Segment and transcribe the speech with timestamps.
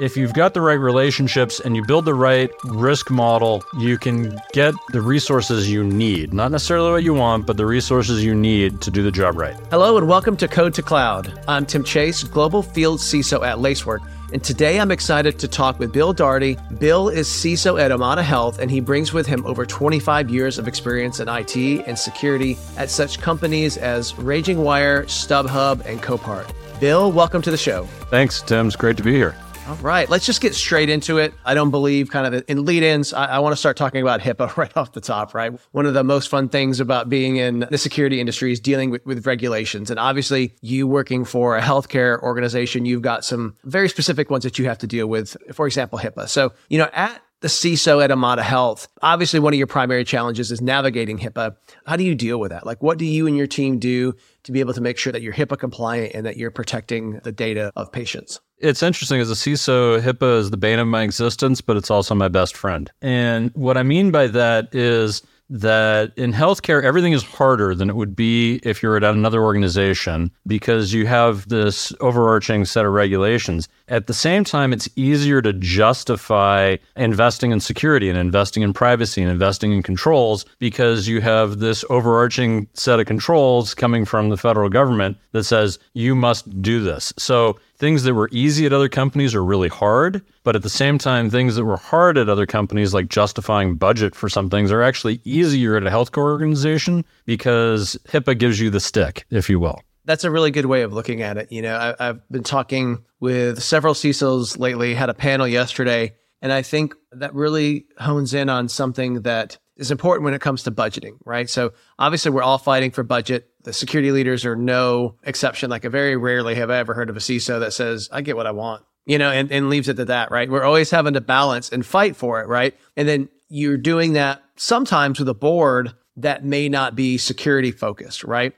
[0.00, 4.34] If you've got the right relationships and you build the right risk model, you can
[4.54, 6.32] get the resources you need.
[6.32, 9.54] Not necessarily what you want, but the resources you need to do the job right.
[9.70, 11.38] Hello and welcome to Code to Cloud.
[11.46, 14.00] I'm Tim Chase, Global Field CISO at Lacework.
[14.32, 16.56] And today I'm excited to talk with Bill Dougherty.
[16.78, 20.66] Bill is CISO at Omada Health, and he brings with him over 25 years of
[20.66, 26.50] experience in IT and security at such companies as RagingWire, StubHub, and Copart.
[26.80, 27.84] Bill, welcome to the show.
[28.08, 28.68] Thanks, Tim.
[28.68, 29.36] It's great to be here.
[29.68, 31.32] All right, let's just get straight into it.
[31.44, 33.12] I don't believe kind of in lead ins.
[33.12, 35.52] I, I, want to start talking about HIPAA right off the top, right?
[35.72, 39.04] One of the most fun things about being in the security industry is dealing with,
[39.06, 39.90] with regulations.
[39.90, 44.58] And obviously, you working for a healthcare organization, you've got some very specific ones that
[44.58, 46.28] you have to deal with, for example, HIPAA.
[46.28, 50.50] So, you know, at the CISO at Omada Health, obviously one of your primary challenges
[50.50, 51.56] is navigating HIPAA.
[51.86, 52.66] How do you deal with that?
[52.66, 55.22] Like, what do you and your team do to be able to make sure that
[55.22, 58.40] you're HIPAA compliant and that you're protecting the data of patients?
[58.58, 62.14] It's interesting as a CISO, HIPAA is the bane of my existence, but it's also
[62.14, 62.90] my best friend.
[63.00, 67.96] And what I mean by that is that in healthcare, everything is harder than it
[67.96, 73.68] would be if you're at another organization because you have this overarching set of regulations.
[73.88, 79.20] At the same time, it's easier to justify investing in security and investing in privacy
[79.20, 84.36] and investing in controls because you have this overarching set of controls coming from the
[84.36, 87.12] federal government that says you must do this.
[87.18, 90.22] So things that were easy at other companies are really hard.
[90.44, 94.14] But at the same time, things that were hard at other companies, like justifying budget
[94.14, 98.80] for some things, are actually easier at a healthcare organization because HIPAA gives you the
[98.80, 99.80] stick, if you will.
[100.04, 101.50] That's a really good way of looking at it.
[101.50, 106.52] You know, I, have been talking with several CISOs lately, had a panel yesterday, and
[106.52, 110.70] I think that really hones in on something that is important when it comes to
[110.70, 111.48] budgeting, right?
[111.48, 113.50] So obviously we're all fighting for budget.
[113.64, 115.70] The security leaders are no exception.
[115.70, 118.36] Like I very rarely have I ever heard of a CISO that says, I get
[118.36, 120.50] what I want, you know, and, and leaves it to that, right?
[120.50, 122.76] We're always having to balance and fight for it, right?
[122.96, 128.22] And then you're doing that sometimes with a board that may not be security focused,
[128.22, 128.54] right?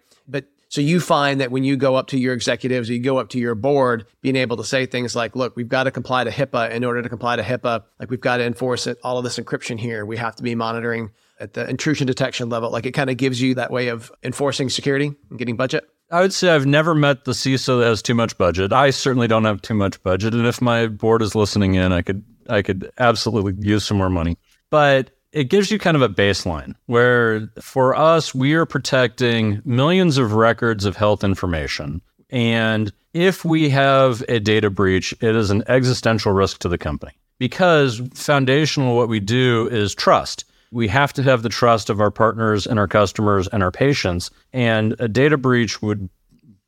[0.72, 3.38] So you find that when you go up to your executives, you go up to
[3.38, 6.70] your board, being able to say things like, look, we've got to comply to HIPAA.
[6.70, 9.38] In order to comply to HIPAA, like we've got to enforce it, all of this
[9.38, 10.06] encryption here.
[10.06, 12.70] We have to be monitoring at the intrusion detection level.
[12.70, 15.84] Like it kind of gives you that way of enforcing security and getting budget.
[16.10, 18.72] I would say I've never met the CISO that has too much budget.
[18.72, 20.32] I certainly don't have too much budget.
[20.32, 24.08] And if my board is listening in, I could I could absolutely use some more
[24.08, 24.38] money.
[24.70, 30.18] But it gives you kind of a baseline where for us, we are protecting millions
[30.18, 32.02] of records of health information.
[32.30, 37.12] And if we have a data breach, it is an existential risk to the company
[37.38, 40.44] because foundational what we do is trust.
[40.70, 44.30] We have to have the trust of our partners and our customers and our patients.
[44.52, 46.08] And a data breach would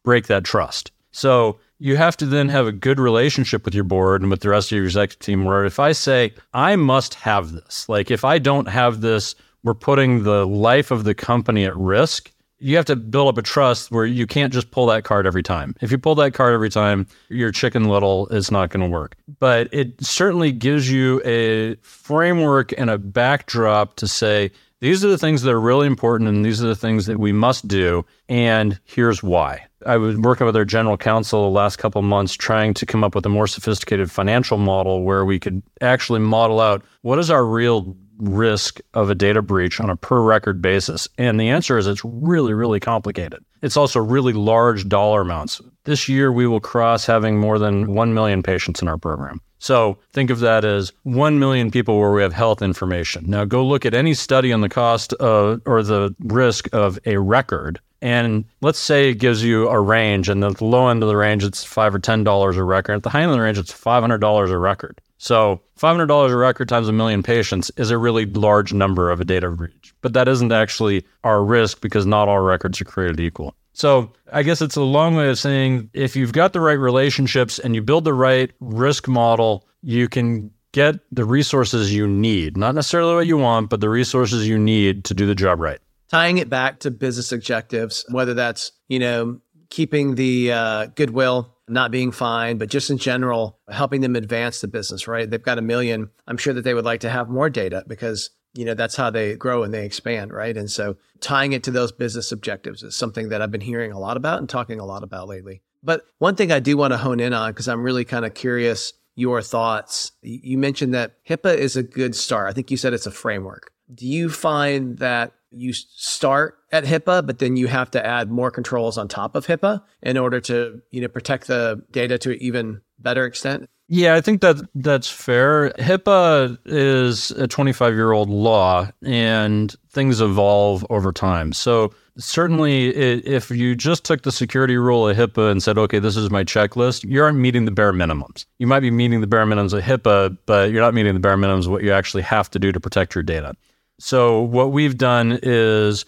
[0.04, 0.90] break that trust.
[1.12, 4.48] So you have to then have a good relationship with your board and with the
[4.48, 5.44] rest of your executive team.
[5.44, 9.74] Where if I say, I must have this, like if I don't have this, we're
[9.74, 12.30] putting the life of the company at risk.
[12.60, 15.42] You have to build up a trust where you can't just pull that card every
[15.42, 15.74] time.
[15.80, 19.16] If you pull that card every time, your chicken little is not going to work.
[19.38, 25.18] But it certainly gives you a framework and a backdrop to say, these are the
[25.18, 28.04] things that are really important and these are the things that we must do.
[28.28, 29.66] And here's why.
[29.86, 33.14] I was working with our general counsel the last couple months trying to come up
[33.14, 37.44] with a more sophisticated financial model where we could actually model out what is our
[37.44, 41.08] real risk of a data breach on a per record basis?
[41.18, 43.44] And the answer is it's really, really complicated.
[43.62, 45.60] It's also really large dollar amounts.
[45.84, 49.40] This year, we will cross having more than 1 million patients in our program.
[49.58, 53.24] So think of that as 1 million people where we have health information.
[53.26, 57.16] Now go look at any study on the cost of, or the risk of a
[57.16, 61.16] record and let's say it gives you a range, and the low end of the
[61.16, 62.96] range, it's five or ten dollars a record.
[62.96, 65.00] At the high end of the range, it's five hundred dollars a record.
[65.16, 69.10] So five hundred dollars a record times a million patients is a really large number
[69.10, 69.94] of a data breach.
[70.02, 73.54] But that isn't actually our risk because not all records are created equal.
[73.72, 77.58] So I guess it's a long way of saying if you've got the right relationships
[77.58, 82.58] and you build the right risk model, you can get the resources you need.
[82.58, 85.80] Not necessarily what you want, but the resources you need to do the job right
[86.14, 91.90] tying it back to business objectives, whether that's, you know, keeping the uh, goodwill, not
[91.90, 95.28] being fined, but just in general, helping them advance the business, right?
[95.28, 96.10] They've got a million.
[96.28, 99.10] I'm sure that they would like to have more data because, you know, that's how
[99.10, 100.56] they grow and they expand, right?
[100.56, 103.98] And so tying it to those business objectives is something that I've been hearing a
[103.98, 105.62] lot about and talking a lot about lately.
[105.82, 108.34] But one thing I do want to hone in on, because I'm really kind of
[108.34, 110.12] curious your thoughts.
[110.22, 112.48] You mentioned that HIPAA is a good start.
[112.48, 113.72] I think you said it's a framework.
[113.92, 118.50] Do you find that you start at HIPAA, but then you have to add more
[118.50, 122.38] controls on top of HIPAA in order to, you know, protect the data to an
[122.40, 123.68] even better extent?
[123.88, 125.70] Yeah, I think that that's fair.
[125.78, 131.52] HIPAA is a 25 year old law and things evolve over time.
[131.52, 136.16] So, certainly, if you just took the security rule of HIPAA and said, okay, this
[136.16, 138.46] is my checklist, you aren't meeting the bare minimums.
[138.58, 141.36] You might be meeting the bare minimums of HIPAA, but you're not meeting the bare
[141.36, 143.54] minimums of what you actually have to do to protect your data.
[143.98, 146.04] So, what we've done is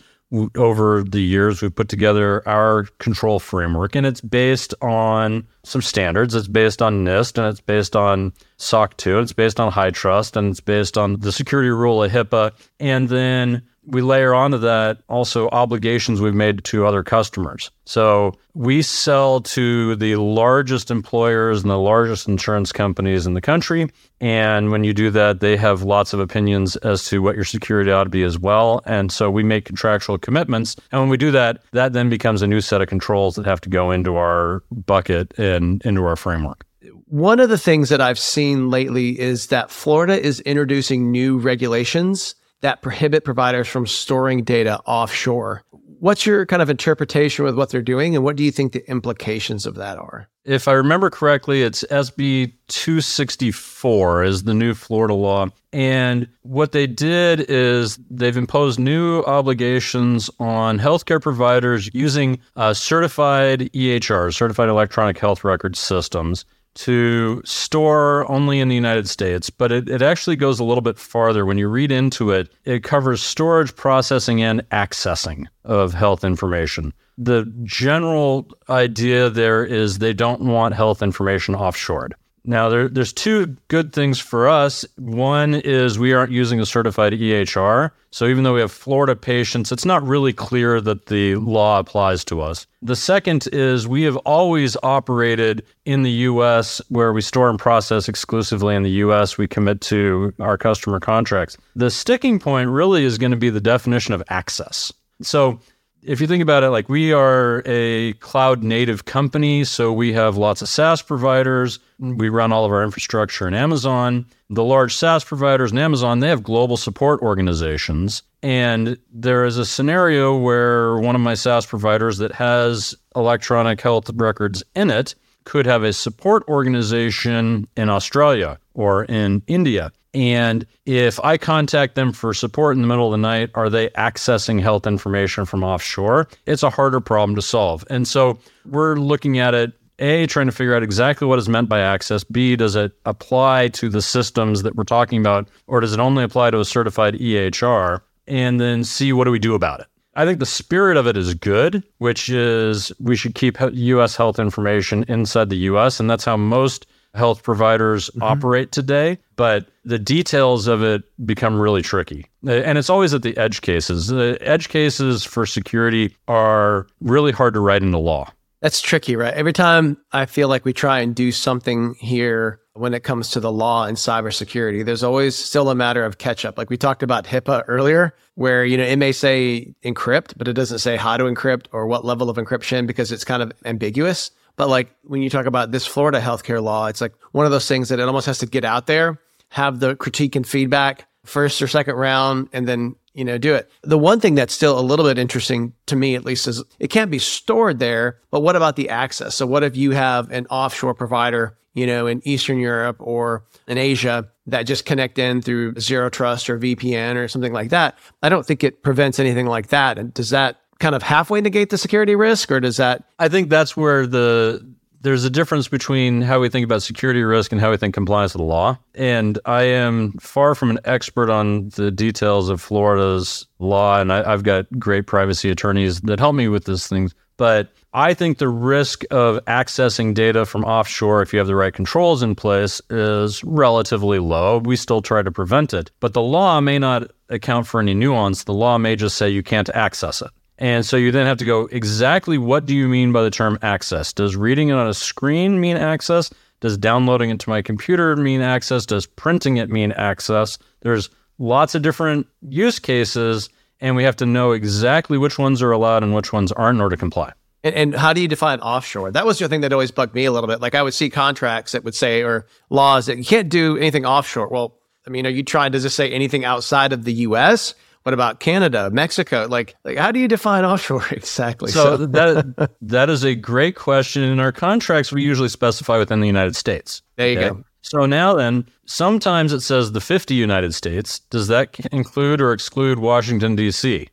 [0.56, 6.34] over the years, we've put together our control framework, and it's based on some standards.
[6.34, 10.50] It's based on NIST, and it's based on SOC 2, it's based on HITRUST and
[10.50, 12.52] it's based on the security rule of HIPAA.
[12.80, 17.70] And then we layer onto that also obligations we've made to other customers.
[17.84, 23.88] So we sell to the largest employers and the largest insurance companies in the country.
[24.20, 27.90] And when you do that, they have lots of opinions as to what your security
[27.90, 28.82] ought to be as well.
[28.86, 30.76] And so we make contractual commitments.
[30.90, 33.60] And when we do that, that then becomes a new set of controls that have
[33.62, 36.64] to go into our bucket and into our framework.
[37.08, 42.34] One of the things that I've seen lately is that Florida is introducing new regulations
[42.66, 45.62] that prohibit providers from storing data offshore.
[46.00, 48.84] What's your kind of interpretation with what they're doing, and what do you think the
[48.90, 50.26] implications of that are?
[50.44, 55.46] If I remember correctly, it's SB 264 is the new Florida law.
[55.72, 63.70] And what they did is they've imposed new obligations on healthcare providers using uh, certified
[63.74, 66.44] EHRs, certified electronic health record systems
[66.76, 70.99] to store only in the United States, but it, it actually goes a little bit
[70.99, 71.44] farther.
[71.44, 76.93] When you read into it, it covers storage, processing, and accessing of health information.
[77.19, 82.12] The general idea there is they don't want health information offshored.
[82.46, 84.84] Now, there, there's two good things for us.
[84.96, 87.90] One is we aren't using a certified EHR.
[88.12, 92.25] So even though we have Florida patients, it's not really clear that the law applies
[92.26, 92.66] to us.
[92.81, 98.08] The second is we have always operated in the US where we store and process
[98.08, 99.37] exclusively in the US.
[99.37, 101.58] We commit to our customer contracts.
[101.75, 104.92] The sticking point really is going to be the definition of access.
[105.20, 105.58] So
[106.06, 110.36] if you think about it, like we are a cloud native company, so we have
[110.36, 111.78] lots of SaaS providers.
[112.00, 112.16] Mm-hmm.
[112.16, 114.26] We run all of our infrastructure in Amazon.
[114.48, 118.22] The large SaaS providers in Amazon, they have global support organizations.
[118.42, 124.08] And there is a scenario where one of my SaaS providers that has electronic health
[124.14, 129.92] records in it could have a support organization in Australia or in India.
[130.16, 133.90] And if I contact them for support in the middle of the night, are they
[133.90, 136.26] accessing health information from offshore?
[136.46, 137.84] It's a harder problem to solve.
[137.90, 141.68] And so we're looking at it a, trying to figure out exactly what is meant
[141.68, 142.24] by access.
[142.24, 146.24] B, does it apply to the systems that we're talking about, or does it only
[146.24, 148.00] apply to a certified EHR?
[148.26, 149.86] And then C, what do we do about it?
[150.14, 154.38] I think the spirit of it is good, which is we should keep US health
[154.38, 156.00] information inside the US.
[156.00, 156.86] And that's how most
[157.16, 158.22] health providers mm-hmm.
[158.22, 162.26] operate today, but the details of it become really tricky.
[162.46, 164.08] And it's always at the edge cases.
[164.08, 168.30] The edge cases for security are really hard to write into law.
[168.60, 169.34] That's tricky, right?
[169.34, 173.40] Every time I feel like we try and do something here when it comes to
[173.40, 176.58] the law and cybersecurity, there's always still a matter of catch up.
[176.58, 180.54] Like we talked about HIPAA earlier, where you know it may say encrypt, but it
[180.54, 184.30] doesn't say how to encrypt or what level of encryption because it's kind of ambiguous.
[184.56, 187.68] But like when you talk about this Florida healthcare law, it's like one of those
[187.68, 189.20] things that it almost has to get out there,
[189.50, 193.70] have the critique and feedback first or second round, and then you know do it.
[193.82, 196.88] The one thing that's still a little bit interesting to me, at least, is it
[196.88, 198.18] can't be stored there.
[198.30, 199.34] But what about the access?
[199.34, 203.76] So what if you have an offshore provider, you know, in Eastern Europe or in
[203.78, 207.98] Asia that just connect in through zero trust or VPN or something like that?
[208.22, 209.98] I don't think it prevents anything like that.
[209.98, 213.04] And does that kind of halfway negate the security risk, or does that?
[213.18, 214.66] I think that's where the
[215.06, 218.35] there's a difference between how we think about security risk and how we think compliance
[218.35, 218.76] with the law.
[218.97, 224.28] And I am far from an expert on the details of Florida's law, and I,
[224.28, 227.12] have got great privacy attorneys that help me with this thing.
[227.37, 231.73] But I think the risk of accessing data from offshore, if you have the right
[231.73, 234.59] controls in place, is relatively low.
[234.59, 235.90] We still try to prevent it.
[236.00, 238.45] But the law may not account for any nuance.
[238.45, 240.30] The law may just say you can't access it.
[240.58, 243.58] And so you then have to go exactly what do you mean by the term
[243.62, 244.12] access?
[244.12, 246.30] Does reading it on a screen mean access?
[246.60, 248.86] Does downloading it to my computer mean access?
[248.86, 250.58] Does printing it mean access?
[250.80, 255.70] There's lots of different use cases, and we have to know exactly which ones are
[255.70, 257.32] allowed and which ones aren't in order to comply.
[257.62, 259.10] And, and, how do you define offshore?
[259.10, 260.60] That was the thing that always bugged me a little bit.
[260.60, 264.06] Like I would see contracts that would say, or laws that you can't do anything
[264.06, 264.48] offshore.
[264.48, 267.75] Well, I mean, are you trying, does it say anything outside of the US?
[268.06, 269.48] What about Canada, Mexico?
[269.50, 271.72] Like, like how do you define offshore exactly?
[271.72, 272.06] So, so.
[272.06, 274.22] that that is a great question.
[274.22, 277.02] In our contracts, we usually specify within the United States.
[277.16, 277.48] There you okay?
[277.48, 277.64] go.
[277.82, 281.18] So now then, sometimes it says the 50 United States.
[281.30, 284.08] Does that include or exclude Washington, D.C.?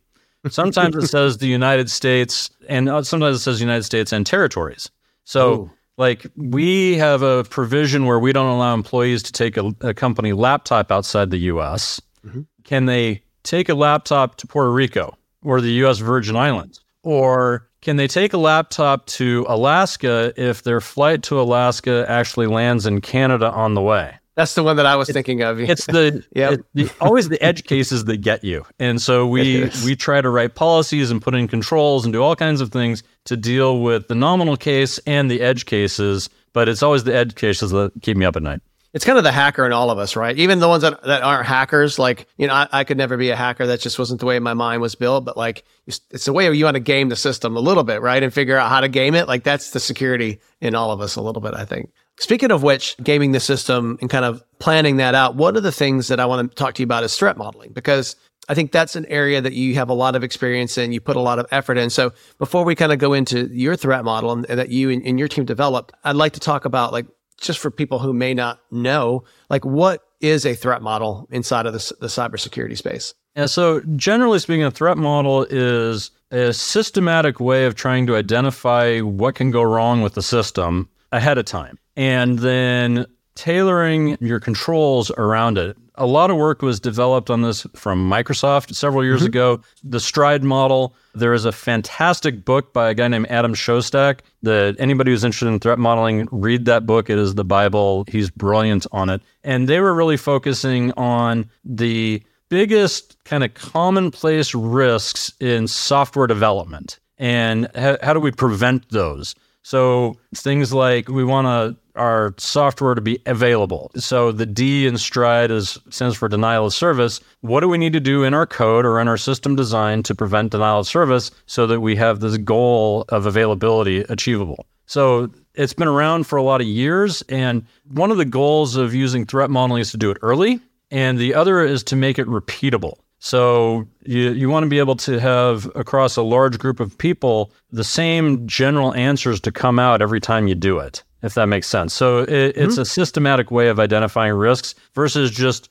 [0.50, 4.90] Sometimes it says the United States, and uh, sometimes it says United States and territories.
[5.24, 5.72] So, Ooh.
[5.98, 10.34] like, we have a provision where we don't allow employees to take a, a company
[10.34, 12.02] laptop outside the U.S.
[12.26, 12.42] Mm-hmm.
[12.64, 16.00] Can they take a laptop to Puerto Rico or the U.S.
[16.00, 16.82] Virgin Islands?
[17.04, 22.86] Or can they take a laptop to Alaska if their flight to Alaska actually lands
[22.86, 24.16] in Canada on the way?
[24.36, 25.60] That's the one that I was thinking of.
[25.60, 26.54] It's the, yep.
[26.54, 30.30] It, the always the edge cases that get you, and so we we try to
[30.30, 34.08] write policies and put in controls and do all kinds of things to deal with
[34.08, 36.30] the nominal case and the edge cases.
[36.52, 38.62] But it's always the edge cases that keep me up at night.
[38.94, 40.38] It's kind of the hacker in all of us, right?
[40.38, 43.32] Even the ones that, that aren't hackers, like, you know, I, I could never be
[43.32, 43.66] a hacker.
[43.66, 45.26] That just wasn't the way my mind was built.
[45.26, 48.22] But like, it's the way you want to game the system a little bit, right?
[48.22, 49.28] And figure out how to game it.
[49.28, 51.90] Like, that's the security in all of us a little bit, I think.
[52.20, 55.72] Speaking of which, gaming the system and kind of planning that out, one of the
[55.72, 58.16] things that I want to talk to you about is threat modeling because
[58.48, 61.16] I think that's an area that you have a lot of experience in, you put
[61.16, 61.90] a lot of effort in.
[61.90, 65.04] So before we kind of go into your threat model and, and that you and,
[65.04, 67.08] and your team developed, I'd like to talk about like
[67.44, 71.74] just for people who may not know, like what is a threat model inside of
[71.74, 73.14] the, the cybersecurity space?
[73.36, 79.00] Yeah, so generally speaking, a threat model is a systematic way of trying to identify
[79.00, 85.12] what can go wrong with the system ahead of time and then tailoring your controls
[85.12, 85.78] around it.
[85.96, 89.28] A lot of work was developed on this from Microsoft several years mm-hmm.
[89.28, 89.62] ago.
[89.84, 90.96] The Stride model.
[91.14, 95.48] There is a fantastic book by a guy named Adam Shostak that anybody who's interested
[95.48, 97.10] in threat modeling, read that book.
[97.10, 98.06] It is the Bible.
[98.08, 99.22] He's brilliant on it.
[99.44, 107.00] And they were really focusing on the biggest kind of commonplace risks in software development
[107.18, 109.36] and how, how do we prevent those?
[109.64, 113.92] So things like we want to our software to be available.
[113.96, 117.20] So the D in Stride is stands for denial of service.
[117.42, 120.16] What do we need to do in our code or in our system design to
[120.16, 124.66] prevent denial of service so that we have this goal of availability achievable?
[124.86, 128.94] So it's been around for a lot of years and one of the goals of
[128.94, 130.60] using threat modeling is to do it early
[130.92, 132.98] and the other is to make it repeatable.
[133.20, 137.54] So you, you want to be able to have across a large group of people
[137.72, 141.68] the same general answers to come out every time you do it if that makes
[141.68, 141.94] sense.
[141.94, 142.64] So it, mm-hmm.
[142.64, 145.70] it's a systematic way of identifying risks versus just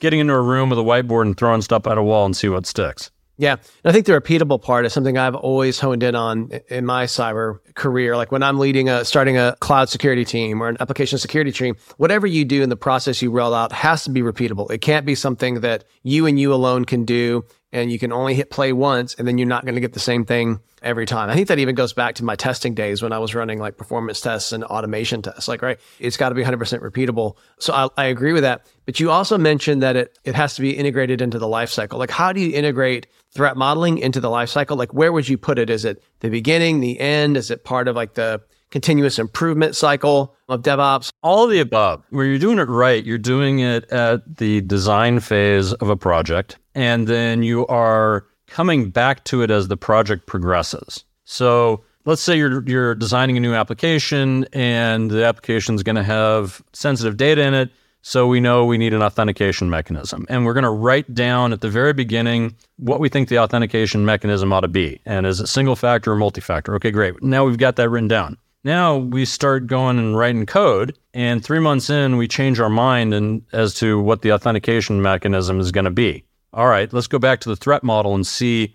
[0.00, 2.48] getting into a room with a whiteboard and throwing stuff at a wall and see
[2.48, 3.10] what sticks.
[3.38, 3.52] Yeah.
[3.54, 7.06] And I think the repeatable part is something I've always honed in on in my
[7.06, 8.16] cyber career.
[8.16, 11.74] Like when I'm leading a, starting a cloud security team or an application security team,
[11.96, 14.70] whatever you do in the process you roll out has to be repeatable.
[14.70, 18.34] It can't be something that you and you alone can do and you can only
[18.34, 21.30] hit play once and then you're not going to get the same thing every time.
[21.30, 23.76] I think that even goes back to my testing days when I was running like
[23.76, 25.48] performance tests and automation tests.
[25.48, 27.36] Like, right, it's got to be 100% repeatable.
[27.58, 28.66] So I, I, agree with that.
[28.84, 31.98] But you also mentioned that it, it has to be integrated into the lifecycle.
[31.98, 34.76] Like, how do you integrate threat modeling into the lifecycle?
[34.76, 35.70] Like, where would you put it?
[35.70, 37.36] Is it the beginning, the end?
[37.36, 41.10] Is it part of like the continuous improvement cycle of DevOps?
[41.22, 42.02] All of the above.
[42.10, 46.58] Where you're doing it right, you're doing it at the design phase of a project
[46.74, 51.04] and then you are coming back to it as the project progresses.
[51.24, 56.02] So let's say you're you're designing a new application and the application is going to
[56.02, 57.70] have sensitive data in it.
[58.04, 60.26] So we know we need an authentication mechanism.
[60.28, 64.04] And we're going to write down at the very beginning what we think the authentication
[64.04, 65.00] mechanism ought to be.
[65.06, 66.74] And is it single factor or multi factor?
[66.74, 67.22] Okay, great.
[67.22, 68.38] Now we've got that written down.
[68.64, 73.12] Now we start going and writing code, and three months in, we change our mind
[73.12, 77.18] and as to what the authentication mechanism is going to be all right, let's go
[77.18, 78.74] back to the threat model and see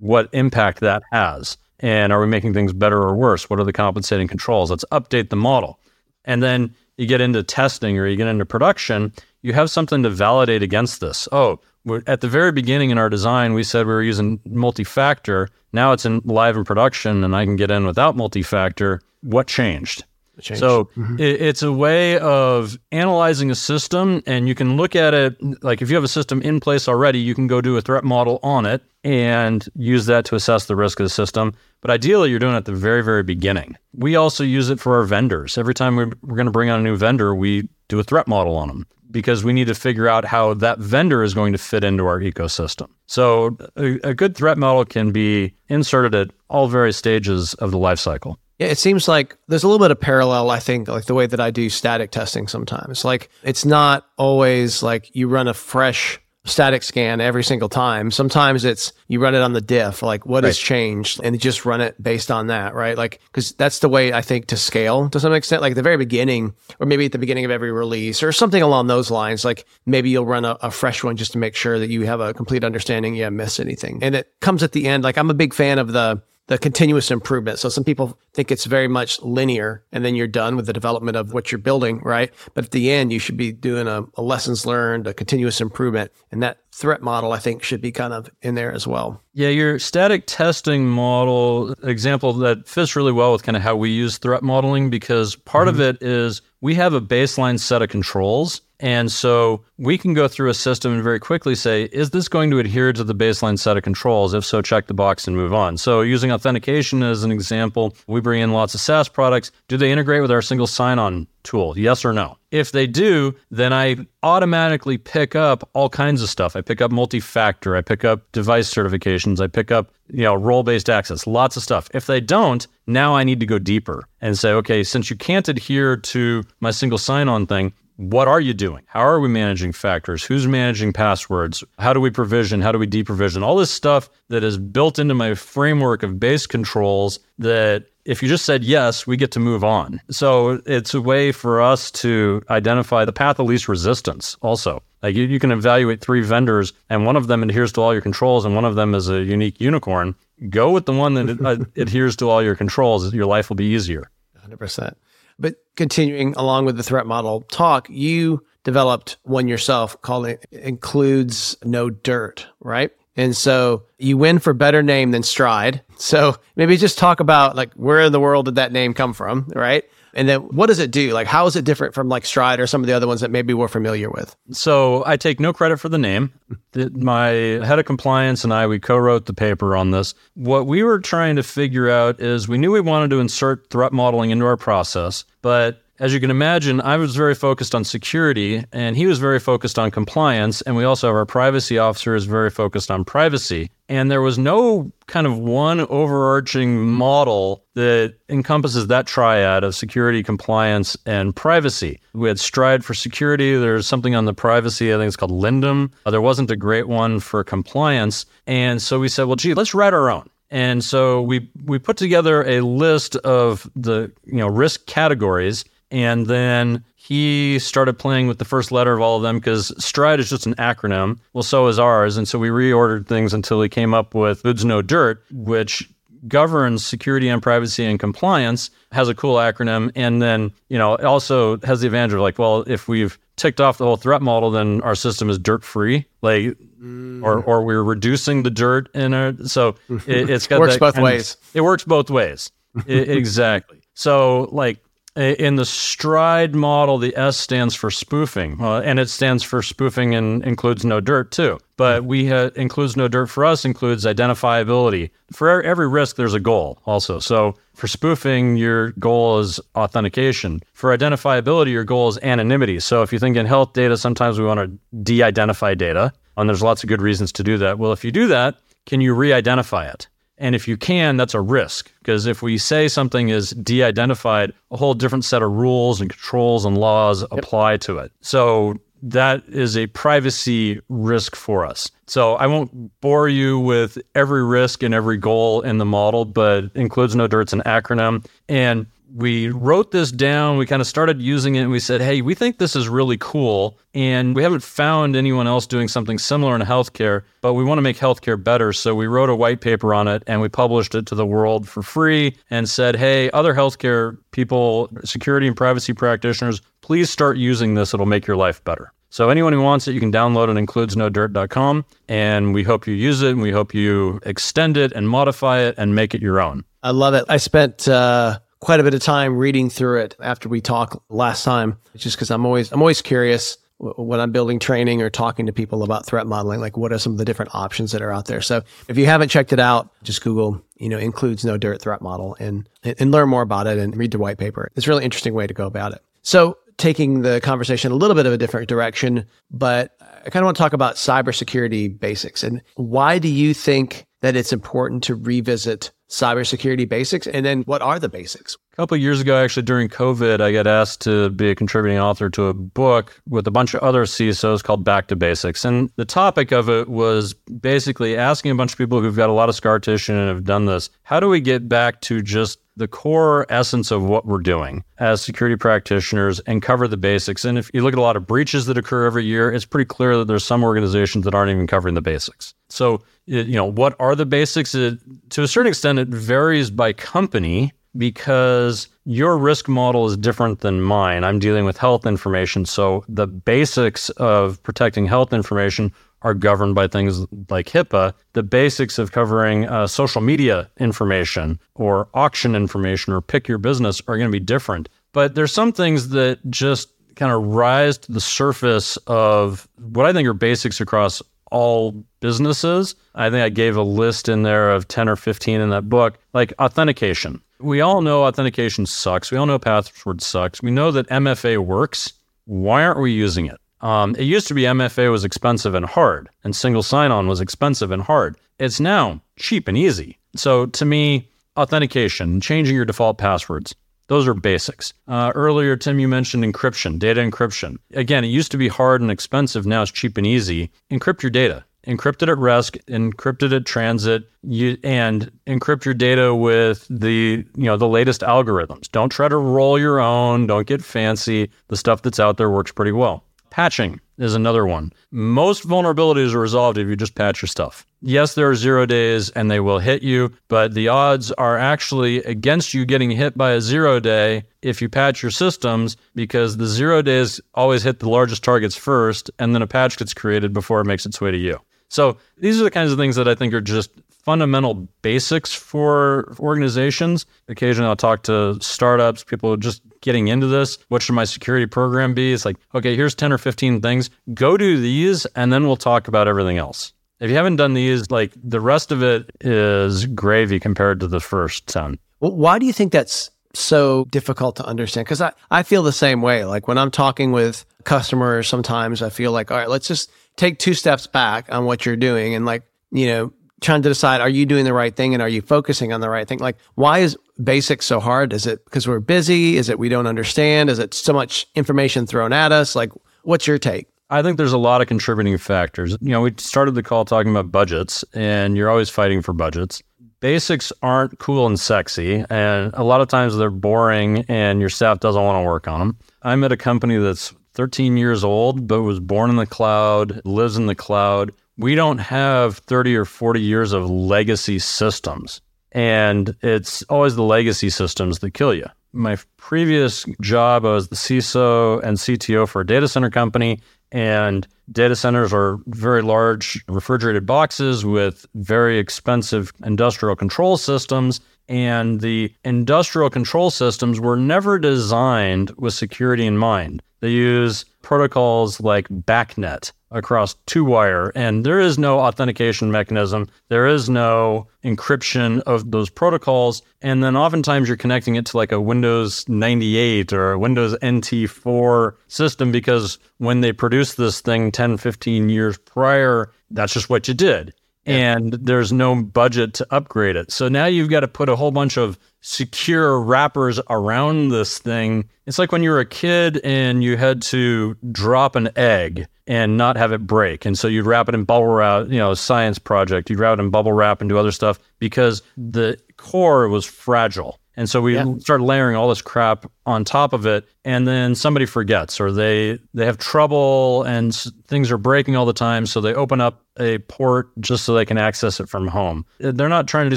[0.00, 1.56] what impact that has.
[1.80, 3.48] And are we making things better or worse?
[3.48, 4.70] What are the compensating controls?
[4.70, 5.78] Let's update the model.
[6.24, 9.12] And then you get into testing or you get into production,
[9.42, 11.28] you have something to validate against this.
[11.30, 11.60] Oh,
[12.06, 15.48] at the very beginning in our design, we said we were using multi factor.
[15.72, 19.00] Now it's in live in production and I can get in without multi factor.
[19.22, 20.04] What changed?
[20.40, 20.58] Change.
[20.58, 21.20] So mm-hmm.
[21.20, 25.80] it, it's a way of analyzing a system, and you can look at it like
[25.80, 28.40] if you have a system in place already, you can go do a threat model
[28.42, 31.54] on it and use that to assess the risk of the system.
[31.82, 33.76] But ideally, you're doing it at the very, very beginning.
[33.96, 35.56] We also use it for our vendors.
[35.56, 38.26] Every time we're, we're going to bring on a new vendor, we do a threat
[38.26, 41.58] model on them because we need to figure out how that vendor is going to
[41.58, 42.88] fit into our ecosystem.
[43.06, 47.78] So a, a good threat model can be inserted at all various stages of the
[47.78, 48.36] lifecycle.
[48.58, 51.26] Yeah, it seems like there's a little bit of parallel, I think, like the way
[51.26, 53.04] that I do static testing sometimes.
[53.04, 58.10] Like it's not always like you run a fresh static scan every single time.
[58.10, 60.48] Sometimes it's you run it on the diff, like what right.
[60.48, 62.96] has changed, and you just run it based on that, right?
[62.96, 65.62] Like, because that's the way I think to scale to some extent.
[65.62, 68.62] Like at the very beginning, or maybe at the beginning of every release, or something
[68.62, 69.44] along those lines.
[69.44, 72.20] Like maybe you'll run a, a fresh one just to make sure that you have
[72.20, 74.02] a complete understanding, you haven't missed anything.
[74.02, 75.04] And it comes at the end.
[75.04, 77.58] Like I'm a big fan of the the continuous improvement.
[77.58, 81.16] So some people think it's very much linear and then you're done with the development
[81.16, 82.32] of what you're building, right?
[82.52, 86.12] But at the end, you should be doing a, a, lessons learned, a continuous improvement.
[86.30, 89.22] And that threat model, I think, should be kind of in there as well.
[89.32, 93.90] Yeah, your static testing model example that fits really well with kind of how we
[93.90, 95.80] use threat modeling because part mm-hmm.
[95.80, 100.28] of it is we have a baseline set of controls and so we can go
[100.28, 103.58] through a system and very quickly say, is this going to adhere to the baseline
[103.58, 104.34] set of controls?
[104.34, 105.76] If so, check the box and move on.
[105.76, 109.52] So using authentication as an example, we bring in lots of SaaS products.
[109.68, 111.78] Do they integrate with our single sign-on tool?
[111.78, 112.36] Yes or no?
[112.50, 116.56] If they do, then I automatically pick up all kinds of stuff.
[116.56, 120.88] I pick up multi-factor, I pick up device certifications, I pick up, you know, role-based
[120.88, 121.88] access, lots of stuff.
[121.94, 125.48] If they don't, now I need to go deeper and say, okay, since you can't
[125.48, 128.82] adhere to my single sign-on thing, what are you doing?
[128.86, 130.24] How are we managing factors?
[130.24, 131.62] Who's managing passwords?
[131.78, 132.60] How do we provision?
[132.60, 133.42] How do we deprovision?
[133.42, 138.28] All this stuff that is built into my framework of base controls that if you
[138.28, 140.00] just said yes, we get to move on.
[140.10, 144.82] So it's a way for us to identify the path of least resistance also.
[145.02, 148.02] Like you, you can evaluate three vendors and one of them adheres to all your
[148.02, 150.14] controls and one of them is a unique unicorn.
[150.50, 153.14] Go with the one that adheres to all your controls.
[153.14, 154.10] Your life will be easier.
[154.46, 154.94] 100%.
[155.38, 161.56] But continuing along with the threat model talk, you developed one yourself called it includes
[161.64, 162.90] no dirt, right?
[163.16, 165.82] And so you win for better name than stride.
[165.96, 169.50] So maybe just talk about like where in the world did that name come from,
[169.54, 169.84] right?
[170.14, 171.12] And then what does it do?
[171.12, 173.30] Like, how is it different from like Stride or some of the other ones that
[173.30, 174.34] maybe we're familiar with?
[174.52, 176.32] So I take no credit for the name.
[176.74, 180.14] My head of compliance and I, we co wrote the paper on this.
[180.34, 183.92] What we were trying to figure out is we knew we wanted to insert threat
[183.92, 188.64] modeling into our process, but as you can imagine, I was very focused on security
[188.72, 190.60] and he was very focused on compliance.
[190.62, 193.70] And we also have our privacy officer is very focused on privacy.
[193.88, 200.22] And there was no kind of one overarching model that encompasses that triad of security,
[200.22, 202.00] compliance, and privacy.
[202.12, 203.56] We had Stride for security.
[203.56, 204.92] There's something on the privacy.
[204.92, 205.92] I think it's called LINDDUN.
[206.06, 208.26] Uh, there wasn't a great one for compliance.
[208.46, 210.28] And so we said, well, gee, let's write our own.
[210.50, 216.26] And so we we put together a list of the you know risk categories and
[216.26, 220.28] then he started playing with the first letter of all of them because Stride is
[220.28, 221.20] just an acronym.
[221.34, 222.16] Well, so is ours.
[222.16, 225.88] And so we reordered things until he came up with Includes No Dirt, which
[226.26, 229.92] governs security and privacy and compliance, has a cool acronym.
[229.94, 233.60] And then, you know, it also has the advantage of like, well, if we've ticked
[233.60, 236.06] off the whole threat model, then our system is dirt free.
[236.22, 237.22] Like, mm.
[237.22, 239.46] or, or we're reducing the dirt in it.
[239.46, 239.76] So
[240.08, 241.34] it, has got works both ways.
[241.34, 242.50] Of, it works both ways.
[242.84, 243.82] it, exactly.
[243.94, 244.80] So like
[245.16, 250.14] in the stride model the s stands for spoofing uh, and it stands for spoofing
[250.14, 251.58] and includes no dirt too.
[251.76, 255.10] But we ha- includes no dirt for us includes identifiability.
[255.32, 257.20] For every risk there's a goal also.
[257.20, 260.62] So for spoofing your goal is authentication.
[260.72, 262.80] For identifiability your goal is anonymity.
[262.80, 266.62] So if you think in health data sometimes we want to de-identify data and there's
[266.62, 267.78] lots of good reasons to do that.
[267.78, 271.40] Well if you do that can you re-identify it and if you can, that's a
[271.40, 276.00] risk because if we say something is de identified, a whole different set of rules
[276.00, 277.30] and controls and laws yep.
[277.32, 278.10] apply to it.
[278.20, 281.90] So that is a privacy risk for us.
[282.06, 286.70] So I won't bore you with every risk and every goal in the model, but
[286.74, 288.26] includes no dirt's an acronym.
[288.48, 290.56] And we wrote this down.
[290.56, 293.16] We kind of started using it and we said, hey, we think this is really
[293.18, 293.78] cool.
[293.92, 297.82] And we haven't found anyone else doing something similar in healthcare, but we want to
[297.82, 298.72] make healthcare better.
[298.72, 301.68] So we wrote a white paper on it and we published it to the world
[301.68, 307.74] for free and said, hey, other healthcare people, security and privacy practitioners, please start using
[307.74, 307.94] this.
[307.94, 308.92] It'll make your life better.
[309.10, 311.84] So anyone who wants it, you can download it includesnodirt.com.
[312.08, 315.76] And we hope you use it and we hope you extend it and modify it
[315.78, 316.64] and make it your own.
[316.82, 317.24] I love it.
[317.28, 321.44] I spent uh, quite a bit of time reading through it after we talked last
[321.44, 325.52] time, just because I'm always I'm always curious when I'm building training or talking to
[325.52, 328.24] people about threat modeling, like what are some of the different options that are out
[328.24, 328.40] there.
[328.40, 332.00] So if you haven't checked it out, just Google, you know, includes no dirt threat
[332.00, 334.70] model and and learn more about it and read the white paper.
[334.74, 336.02] It's a really interesting way to go about it.
[336.22, 340.46] So taking the conversation a little bit of a different direction, but I kind of
[340.46, 345.14] want to talk about cybersecurity basics and why do you think that it's important to
[345.14, 347.26] revisit cybersecurity basics?
[347.26, 348.56] And then what are the basics?
[348.72, 352.28] A couple years ago, actually, during COVID, I got asked to be a contributing author
[352.30, 355.64] to a book with a bunch of other CISOs called Back to Basics.
[355.64, 359.32] And the topic of it was basically asking a bunch of people who've got a
[359.32, 362.58] lot of scar tissue and have done this how do we get back to just
[362.76, 367.44] the core essence of what we're doing as security practitioners and cover the basics.
[367.44, 369.84] And if you look at a lot of breaches that occur every year, it's pretty
[369.84, 372.54] clear that there's some organizations that aren't even covering the basics.
[372.74, 374.74] So, you know, what are the basics?
[374.74, 374.98] It,
[375.30, 380.82] to a certain extent, it varies by company because your risk model is different than
[380.82, 381.22] mine.
[381.24, 382.64] I'm dealing with health information.
[382.64, 388.14] So the basics of protecting health information are governed by things like HIPAA.
[388.32, 394.00] The basics of covering uh, social media information or auction information or pick your business
[394.08, 394.88] are going to be different.
[395.12, 400.12] But there's some things that just kind of rise to the surface of what I
[400.12, 401.22] think are basics across
[401.54, 402.96] all businesses.
[403.14, 406.18] I think I gave a list in there of 10 or 15 in that book,
[406.32, 407.40] like authentication.
[407.60, 409.30] We all know authentication sucks.
[409.30, 410.60] We all know password sucks.
[410.60, 412.12] We know that MFA works.
[412.46, 413.58] Why aren't we using it?
[413.80, 417.40] Um, it used to be MFA was expensive and hard, and single sign on was
[417.40, 418.36] expensive and hard.
[418.58, 420.18] It's now cheap and easy.
[420.34, 424.92] So to me, authentication, changing your default passwords, those are basics.
[425.08, 427.76] Uh, earlier, Tim, you mentioned encryption, data encryption.
[427.92, 429.66] Again, it used to be hard and expensive.
[429.66, 430.70] Now it's cheap and easy.
[430.90, 436.86] Encrypt your data encrypted at rest, encrypted at transit, you, and encrypt your data with
[436.88, 438.90] the you know the latest algorithms.
[438.90, 440.46] Don't try to roll your own.
[440.46, 441.50] Don't get fancy.
[441.68, 443.23] The stuff that's out there works pretty well.
[443.54, 444.92] Patching is another one.
[445.12, 447.86] Most vulnerabilities are resolved if you just patch your stuff.
[448.02, 452.16] Yes, there are zero days and they will hit you, but the odds are actually
[452.24, 456.66] against you getting hit by a zero day if you patch your systems because the
[456.66, 460.80] zero days always hit the largest targets first and then a patch gets created before
[460.80, 461.56] it makes its way to you.
[461.88, 463.92] So these are the kinds of things that I think are just
[464.24, 467.26] fundamental basics for organizations.
[467.48, 470.78] Occasionally I'll talk to startups, people just getting into this.
[470.88, 472.32] What should my security program be?
[472.32, 474.10] It's like, okay, here's 10 or 15 things.
[474.32, 476.92] Go do these and then we'll talk about everything else.
[477.20, 481.20] If you haven't done these, like the rest of it is gravy compared to the
[481.20, 481.98] first 10.
[482.20, 485.06] Well, why do you think that's so difficult to understand?
[485.06, 486.44] Because I, I feel the same way.
[486.44, 490.58] Like when I'm talking with customers, sometimes I feel like, all right, let's just take
[490.58, 493.32] two steps back on what you're doing and like, you know,
[493.64, 496.10] trying to decide are you doing the right thing and are you focusing on the
[496.10, 496.38] right thing?
[496.38, 498.32] Like, why is basics so hard?
[498.32, 499.56] Is it because we're busy?
[499.56, 500.70] Is it we don't understand?
[500.70, 502.76] Is it so much information thrown at us?
[502.76, 503.88] Like, what's your take?
[504.10, 505.96] I think there's a lot of contributing factors.
[506.00, 509.82] You know, we started the call talking about budgets, and you're always fighting for budgets.
[510.20, 515.00] Basics aren't cool and sexy, and a lot of times they're boring, and your staff
[515.00, 515.98] doesn't want to work on them.
[516.22, 520.56] I'm at a company that's 13 years old, but was born in the cloud, lives
[520.56, 521.32] in the cloud.
[521.56, 525.40] We don't have 30 or 40 years of legacy systems.
[525.72, 528.66] And it's always the legacy systems that kill you.
[528.92, 533.60] My previous job, I was the CISO and CTO for a data center company.
[533.90, 541.20] And data centers are very large refrigerated boxes with very expensive industrial control systems.
[541.48, 546.82] And the industrial control systems were never designed with security in mind.
[547.00, 553.28] They use protocols like BACnet across two wire, and there is no authentication mechanism.
[553.48, 556.62] There is no encryption of those protocols.
[556.82, 561.94] And then oftentimes you're connecting it to like a Windows 98 or a Windows NT4
[562.08, 567.14] system because when they produced this thing 10, 15 years prior, that's just what you
[567.14, 567.54] did
[567.86, 570.30] and there's no budget to upgrade it.
[570.32, 575.08] So now you've got to put a whole bunch of secure wrappers around this thing.
[575.26, 579.56] It's like when you were a kid and you had to drop an egg and
[579.56, 580.44] not have it break.
[580.44, 583.42] And so you'd wrap it in bubble wrap, you know, science project, you'd wrap it
[583.42, 587.38] in bubble wrap and do other stuff because the core was fragile.
[587.56, 588.04] And so we yeah.
[588.18, 592.58] started layering all this crap on top of it, and then somebody forgets, or they
[592.74, 594.14] they have trouble, and
[594.46, 595.66] things are breaking all the time.
[595.66, 599.04] So they open up a port just so they can access it from home.
[599.22, 599.96] Uh, they're not trying to do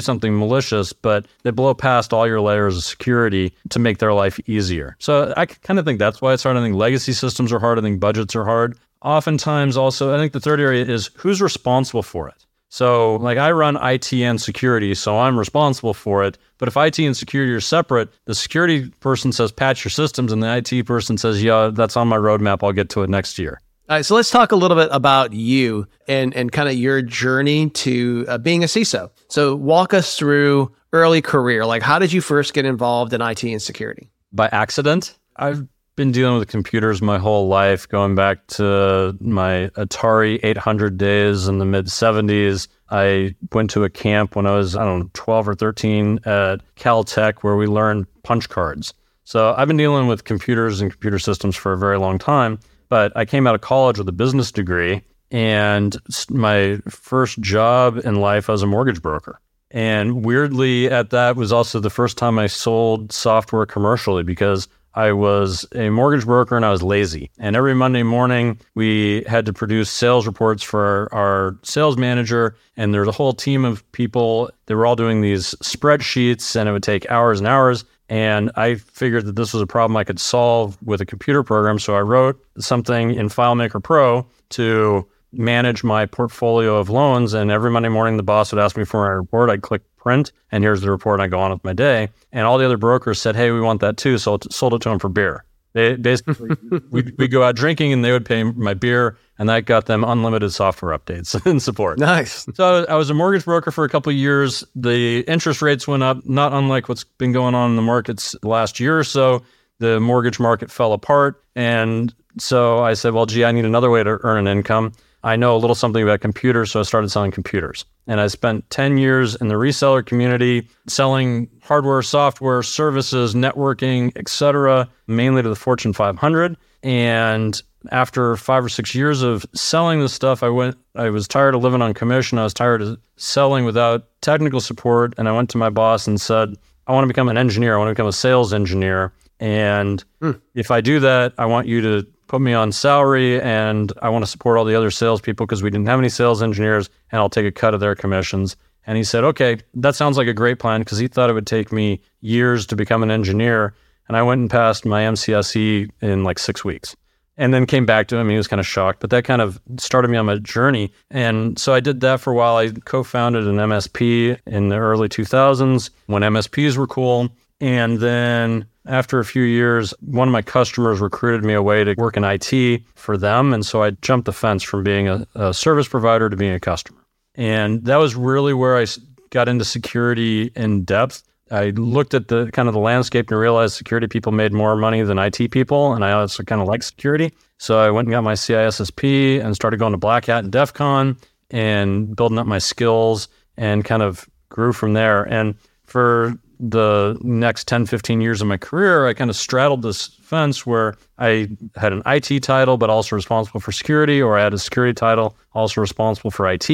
[0.00, 4.40] something malicious, but they blow past all your layers of security to make their life
[4.48, 4.96] easier.
[4.98, 6.56] So I kind of think that's why it's hard.
[6.56, 7.78] I think legacy systems are hard.
[7.78, 8.78] I think budgets are hard.
[9.02, 12.46] Oftentimes, also, I think the third area is who's responsible for it.
[12.70, 16.36] So, like, I run IT and security, so I'm responsible for it.
[16.58, 20.42] But if IT and security are separate, the security person says patch your systems, and
[20.42, 22.62] the IT person says, yeah, that's on my roadmap.
[22.62, 23.60] I'll get to it next year.
[23.88, 27.00] All right, so let's talk a little bit about you and, and kind of your
[27.00, 29.10] journey to uh, being a CISO.
[29.28, 31.64] So, walk us through early career.
[31.64, 34.10] Like, how did you first get involved in IT and security?
[34.30, 35.16] By accident.
[35.36, 35.66] I've
[35.98, 41.58] been dealing with computers my whole life, going back to my Atari 800 days in
[41.58, 42.68] the mid 70s.
[42.88, 46.60] I went to a camp when I was, I don't know, 12 or 13 at
[46.76, 48.94] Caltech where we learned punch cards.
[49.24, 53.14] So I've been dealing with computers and computer systems for a very long time, but
[53.16, 55.02] I came out of college with a business degree.
[55.32, 55.96] And
[56.30, 59.40] my first job in life, I was a mortgage broker.
[59.72, 65.12] And weirdly, at that was also the first time I sold software commercially because I
[65.12, 67.30] was a mortgage broker and I was lazy.
[67.38, 72.56] And every Monday morning, we had to produce sales reports for our, our sales manager.
[72.76, 74.50] And there's a whole team of people.
[74.66, 77.84] They were all doing these spreadsheets, and it would take hours and hours.
[78.08, 81.78] And I figured that this was a problem I could solve with a computer program.
[81.78, 87.34] So I wrote something in FileMaker Pro to manage my portfolio of loans.
[87.34, 89.48] And every Monday morning, the boss would ask me for my report.
[89.48, 91.20] I'd click print, and here's the report.
[91.20, 92.08] And I go on with my day.
[92.32, 94.88] And all the other brokers said, "Hey, we want that too." So sold it to
[94.88, 95.44] them for beer.
[95.74, 96.56] They basically
[96.90, 100.04] we we go out drinking, and they would pay my beer, and that got them
[100.04, 101.98] unlimited software updates and support.
[101.98, 102.46] Nice.
[102.54, 104.64] So I was a mortgage broker for a couple of years.
[104.74, 108.48] The interest rates went up, not unlike what's been going on in the markets the
[108.48, 109.42] last year or so.
[109.80, 114.02] The mortgage market fell apart, and so I said, "Well, gee, I need another way
[114.02, 114.92] to earn an income."
[115.24, 117.84] I know a little something about computers, so I started selling computers.
[118.06, 124.88] And I spent 10 years in the reseller community selling hardware, software, services, networking, etc.,
[125.06, 126.56] mainly to the Fortune 500.
[126.82, 131.54] And after 5 or 6 years of selling this stuff, I went I was tired
[131.54, 132.38] of living on commission.
[132.38, 136.20] I was tired of selling without technical support, and I went to my boss and
[136.20, 137.74] said, "I want to become an engineer.
[137.74, 140.32] I want to become a sales engineer." And hmm.
[140.54, 144.24] if I do that, I want you to put me on salary and I want
[144.24, 147.30] to support all the other salespeople because we didn't have any sales engineers and I'll
[147.30, 148.56] take a cut of their commissions.
[148.86, 151.46] And he said, okay, that sounds like a great plan because he thought it would
[151.46, 153.74] take me years to become an engineer.
[154.06, 156.94] And I went and passed my MCSE in like six weeks
[157.36, 158.28] and then came back to him.
[158.28, 160.92] He was kind of shocked, but that kind of started me on my journey.
[161.10, 162.56] And so I did that for a while.
[162.56, 167.30] I co founded an MSP in the early 2000s when MSPs were cool.
[167.60, 172.16] And then after a few years, one of my customers recruited me away to work
[172.16, 173.52] in IT for them.
[173.52, 176.60] And so I jumped the fence from being a, a service provider to being a
[176.60, 176.98] customer.
[177.34, 178.86] And that was really where I
[179.30, 181.22] got into security in depth.
[181.50, 185.02] I looked at the kind of the landscape and realized security people made more money
[185.02, 185.92] than IT people.
[185.92, 187.32] And I also kind of like security.
[187.58, 190.72] So I went and got my CISSP and started going to Black Hat and DEF
[190.72, 191.16] CON
[191.50, 195.22] and building up my skills and kind of grew from there.
[195.24, 200.08] And for the next 10, 15 years of my career, I kind of straddled this
[200.22, 204.54] fence where I had an IT title, but also responsible for security, or I had
[204.54, 206.68] a security title, also responsible for IT.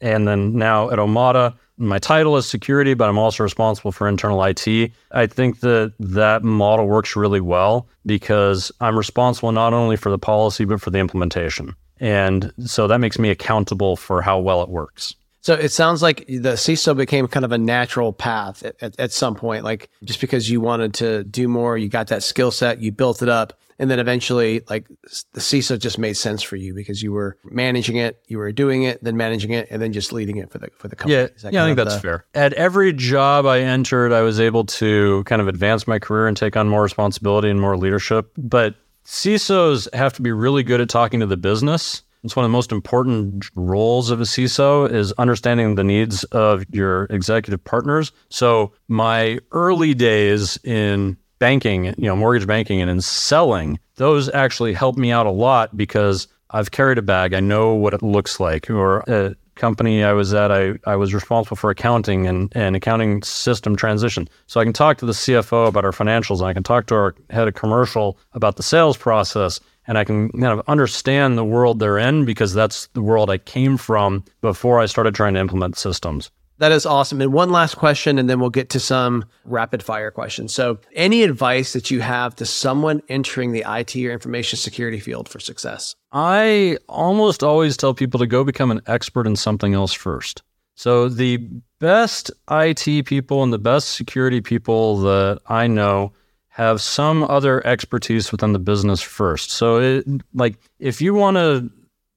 [0.00, 4.42] And then now at Omada, my title is security, but I'm also responsible for internal
[4.42, 4.92] IT.
[5.12, 10.18] I think that that model works really well because I'm responsible not only for the
[10.18, 11.74] policy, but for the implementation.
[12.00, 15.14] And so that makes me accountable for how well it works.
[15.40, 19.12] So it sounds like the CISO became kind of a natural path at, at, at,
[19.12, 22.80] some point, like just because you wanted to do more, you got that skill set,
[22.80, 23.58] you built it up.
[23.80, 24.88] And then eventually, like
[25.34, 28.82] the CISO just made sense for you because you were managing it, you were doing
[28.82, 31.14] it, then managing it, and then just leading it for the for the company.
[31.14, 32.00] Yeah, yeah, I think that's the...
[32.00, 32.24] fair.
[32.34, 36.36] At every job I entered, I was able to kind of advance my career and
[36.36, 38.32] take on more responsibility and more leadership.
[38.36, 38.74] But
[39.04, 42.56] CISOs have to be really good at talking to the business it's one of the
[42.56, 48.12] most important roles of a CISO is understanding the needs of your executive partners.
[48.28, 54.72] So my early days in banking, you know, mortgage banking and in selling, those actually
[54.72, 57.34] helped me out a lot because I've carried a bag.
[57.34, 58.70] I know what it looks like.
[58.70, 63.22] Or a company I was at, I, I was responsible for accounting and, and accounting
[63.22, 64.28] system transition.
[64.46, 66.94] So I can talk to the CFO about our financials and I can talk to
[66.94, 71.44] our head of commercial about the sales process and I can kind of understand the
[71.44, 75.40] world they're in because that's the world I came from before I started trying to
[75.40, 76.30] implement systems.
[76.58, 77.20] That is awesome.
[77.20, 80.52] And one last question, and then we'll get to some rapid fire questions.
[80.52, 85.28] So, any advice that you have to someone entering the IT or information security field
[85.28, 85.94] for success?
[86.12, 90.42] I almost always tell people to go become an expert in something else first.
[90.74, 91.36] So, the
[91.78, 96.12] best IT people and the best security people that I know
[96.58, 99.50] have some other expertise within the business first.
[99.50, 101.70] So, it, like, if you want to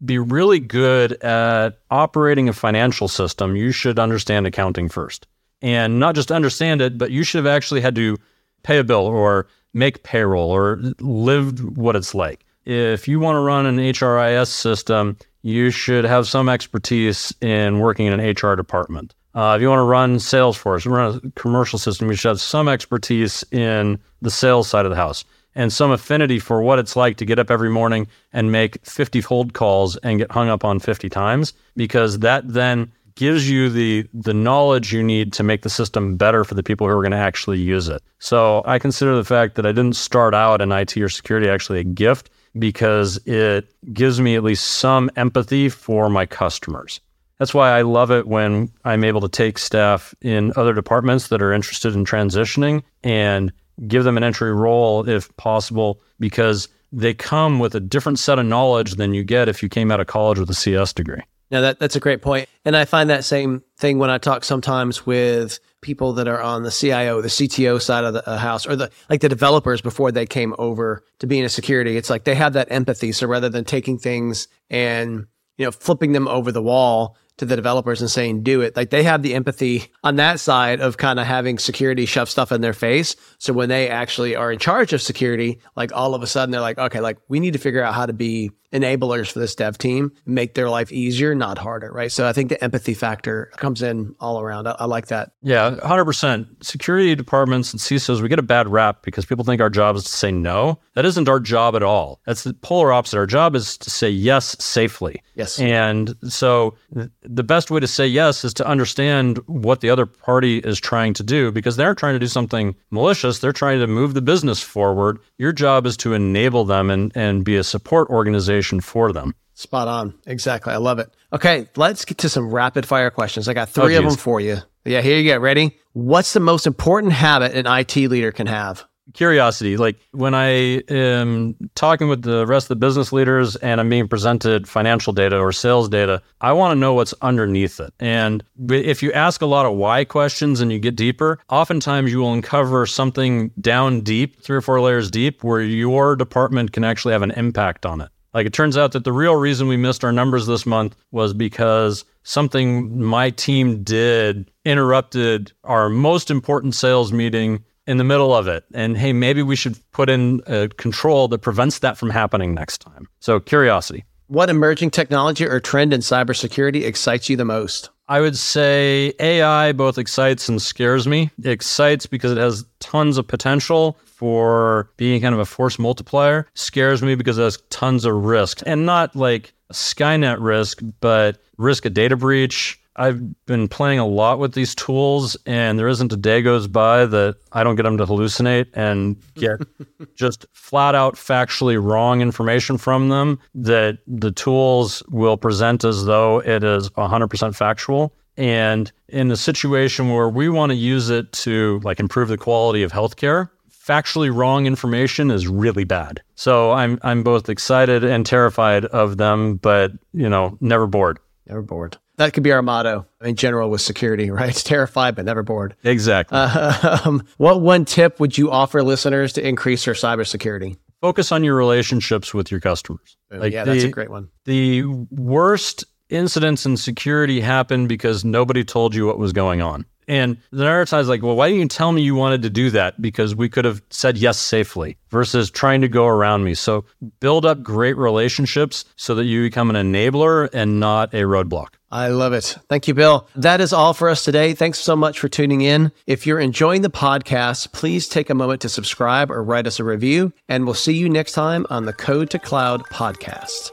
[0.03, 5.27] be really good at operating a financial system, you should understand accounting first.
[5.61, 8.17] And not just understand it, but you should have actually had to
[8.63, 12.43] pay a bill or make payroll or lived what it's like.
[12.65, 18.07] If you want to run an HRIS system, you should have some expertise in working
[18.07, 19.13] in an HR department.
[19.33, 22.67] Uh, if you want to run Salesforce, run a commercial system, you should have some
[22.67, 25.23] expertise in the sales side of the house
[25.55, 29.21] and some affinity for what it's like to get up every morning and make 50
[29.21, 34.07] cold calls and get hung up on 50 times because that then gives you the
[34.13, 37.11] the knowledge you need to make the system better for the people who are going
[37.11, 38.01] to actually use it.
[38.19, 41.79] So I consider the fact that I didn't start out in IT or security actually
[41.79, 46.99] a gift because it gives me at least some empathy for my customers.
[47.41, 51.41] That's why I love it when I'm able to take staff in other departments that
[51.41, 53.51] are interested in transitioning and
[53.87, 58.45] give them an entry role if possible because they come with a different set of
[58.45, 61.23] knowledge than you get if you came out of college with a CS degree.
[61.49, 62.47] Now that that's a great point.
[62.63, 66.61] And I find that same thing when I talk sometimes with people that are on
[66.61, 70.11] the CIO, the CTO side of the uh, house or the like the developers before
[70.11, 71.97] they came over to being a security.
[71.97, 73.11] It's like they have that empathy.
[73.11, 75.25] So rather than taking things and
[75.57, 78.75] you know flipping them over the wall, to the developers and saying do it.
[78.75, 82.51] Like they have the empathy on that side of kind of having security shove stuff
[82.51, 83.15] in their face.
[83.39, 86.61] So when they actually are in charge of security like all of a sudden they're
[86.61, 89.77] like okay like we need to figure out how to be enablers for this dev
[89.77, 92.11] team make their life easier not harder right?
[92.11, 94.67] So i think the empathy factor comes in all around.
[94.67, 95.31] I, I like that.
[95.41, 99.69] Yeah 100% security departments and cisos we get a bad rap because people think our
[99.69, 100.79] job is to say no.
[100.93, 102.19] That isn't our job at all.
[102.25, 103.17] That's the polar opposite.
[103.17, 105.21] Our job is to say yes safely.
[105.35, 105.59] Yes.
[105.59, 106.75] And so
[107.23, 111.13] the best way to say yes is to understand what the other party is trying
[111.15, 113.39] to do because they're trying to do something malicious.
[113.39, 115.19] They're trying to move the business forward.
[115.37, 119.33] Your job is to enable them and, and be a support organization for them.
[119.53, 120.13] Spot on.
[120.25, 120.73] Exactly.
[120.73, 121.13] I love it.
[121.33, 123.47] Okay, let's get to some rapid fire questions.
[123.47, 124.57] I got three oh, of them for you.
[124.85, 125.37] Yeah, here you go.
[125.39, 125.77] Ready?
[125.93, 128.85] What's the most important habit an IT leader can have?
[129.13, 129.77] curiosity.
[129.77, 130.47] Like when I
[130.89, 135.37] am talking with the rest of the business leaders and I'm being presented financial data
[135.37, 137.93] or sales data, I want to know what's underneath it.
[137.99, 142.19] And if you ask a lot of why questions and you get deeper, oftentimes you
[142.19, 147.13] will uncover something down deep, three or four layers deep, where your department can actually
[147.13, 148.09] have an impact on it.
[148.33, 151.33] Like it turns out that the real reason we missed our numbers this month was
[151.33, 158.47] because something my team did interrupted our most important sales meeting in the middle of
[158.47, 158.63] it.
[158.73, 162.79] And hey, maybe we should put in a control that prevents that from happening next
[162.79, 163.07] time.
[163.19, 164.05] So, curiosity.
[164.27, 167.89] What emerging technology or trend in cybersecurity excites you the most?
[168.07, 171.31] I would say AI both excites and scares me.
[171.39, 176.47] It excites because it has tons of potential for being kind of a force multiplier.
[176.53, 181.95] Scares me because has tons of risk and not like Skynet risk, but risk of
[181.95, 186.43] data breach, I've been playing a lot with these tools, and there isn't a day
[186.43, 189.59] goes by that I don't get them to hallucinate and get
[190.15, 196.43] just flat out factually wrong information from them that the tools will present as though
[196.43, 198.13] it is 100% factual.
[198.37, 202.83] And in a situation where we want to use it to like improve the quality
[202.83, 203.49] of healthcare,
[203.81, 206.21] factually wrong information is really bad.
[206.35, 211.19] So I'm I'm both excited and terrified of them, but you know, never bored.
[211.47, 211.97] Never bored.
[212.17, 214.53] That could be our motto in general with security, right?
[214.53, 215.75] Terrified but never bored.
[215.83, 216.37] Exactly.
[216.37, 220.77] Uh, um, what one tip would you offer listeners to increase their cybersecurity?
[221.01, 223.17] Focus on your relationships with your customers.
[223.31, 224.29] Like yeah, the, that's a great one.
[224.45, 229.85] The worst incidents in security happen because nobody told you what was going on.
[230.07, 232.69] And the narrative is like, well, why didn't you tell me you wanted to do
[232.71, 233.01] that?
[233.01, 236.53] Because we could have said yes safely versus trying to go around me.
[236.53, 236.85] So
[237.19, 241.69] build up great relationships so that you become an enabler and not a roadblock.
[241.91, 242.57] I love it.
[242.69, 243.27] Thank you, Bill.
[243.35, 244.53] That is all for us today.
[244.53, 245.91] Thanks so much for tuning in.
[246.07, 249.83] If you're enjoying the podcast, please take a moment to subscribe or write us a
[249.83, 253.71] review, and we'll see you next time on the Code to Cloud podcast.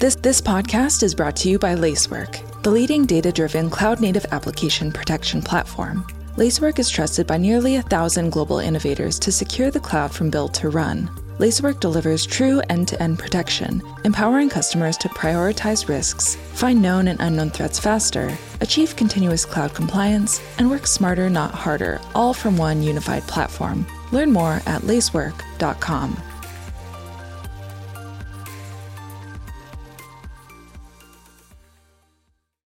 [0.00, 4.26] This, this podcast is brought to you by Lacework the leading data driven cloud native
[4.32, 6.04] application protection platform.
[6.36, 10.52] Lacework is trusted by nearly a thousand global innovators to secure the cloud from build
[10.54, 11.08] to run.
[11.38, 17.20] Lacework delivers true end to end protection, empowering customers to prioritize risks, find known and
[17.20, 22.82] unknown threats faster, achieve continuous cloud compliance, and work smarter, not harder, all from one
[22.82, 23.86] unified platform.
[24.10, 26.20] Learn more at lacework.com.